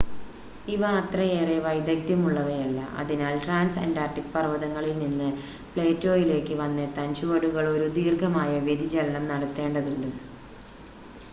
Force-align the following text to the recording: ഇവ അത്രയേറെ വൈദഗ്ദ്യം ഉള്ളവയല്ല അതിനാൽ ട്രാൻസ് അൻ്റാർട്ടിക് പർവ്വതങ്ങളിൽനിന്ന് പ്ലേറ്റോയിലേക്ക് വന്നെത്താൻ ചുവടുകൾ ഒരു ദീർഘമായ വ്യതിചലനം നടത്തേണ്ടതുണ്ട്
ഇവ 0.67 0.83
അത്രയേറെ 0.99 1.57
വൈദഗ്ദ്യം 1.65 2.21
ഉള്ളവയല്ല 2.27 2.79
അതിനാൽ 3.01 3.35
ട്രാൻസ് 3.43 3.79
അൻ്റാർട്ടിക് 3.79 4.31
പർവ്വതങ്ങളിൽനിന്ന് 4.33 5.27
പ്ലേറ്റോയിലേക്ക് 5.73 6.55
വന്നെത്താൻ 6.61 7.11
ചുവടുകൾ 7.19 7.67
ഒരു 7.75 7.89
ദീർഘമായ 7.99 8.55
വ്യതിചലനം 8.67 9.27
നടത്തേണ്ടതുണ്ട് 9.31 10.09